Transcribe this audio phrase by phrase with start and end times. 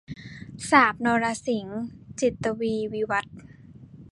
[0.69, 1.81] สาบนรสิงห์-
[2.19, 3.37] จินตวีร์ วิวัธน์